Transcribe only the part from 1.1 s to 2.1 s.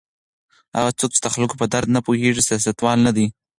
چې د خلکو په درد نه